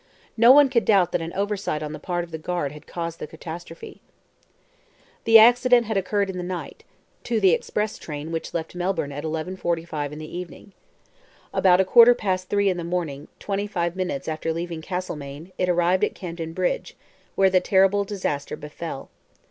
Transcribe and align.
No 0.35 0.51
one 0.51 0.67
could 0.67 0.83
doubt 0.83 1.11
that 1.11 1.21
an 1.21 1.31
oversight 1.33 1.83
on 1.83 1.93
the 1.93 1.99
part 1.99 2.23
of 2.23 2.31
the 2.31 2.39
guard 2.39 2.71
had 2.71 2.87
caused 2.87 3.19
the 3.19 3.27
catastrophe. 3.27 4.01
The 5.25 5.37
accident 5.37 5.85
had 5.85 5.95
occurred 5.95 6.27
in 6.27 6.37
the 6.37 6.43
night, 6.43 6.83
to 7.25 7.39
the 7.39 7.51
express 7.51 7.99
train 7.99 8.31
which 8.31 8.51
left 8.51 8.73
Melbourne 8.73 9.11
at 9.11 9.23
11:45 9.23 10.11
in 10.11 10.17
the 10.17 10.35
evening. 10.37 10.73
About 11.53 11.79
a 11.79 11.85
quarter 11.85 12.15
past 12.15 12.49
three 12.49 12.67
in 12.67 12.77
the 12.77 12.83
morning, 12.83 13.27
twenty 13.37 13.67
five 13.67 13.95
minutes 13.95 14.27
after 14.27 14.51
leaving 14.51 14.81
Castlemaine, 14.81 15.51
it 15.59 15.69
arrived 15.69 16.03
at 16.03 16.15
Camden 16.15 16.53
Bridge, 16.53 16.95
where 17.35 17.51
the 17.51 17.59
terrible 17.61 18.03
disaster 18.03 18.55
befell. 18.55 19.11